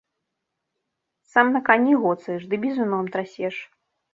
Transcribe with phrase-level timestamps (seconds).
[1.33, 3.55] Сам на кані гоцаеш ды бізуном трасеш.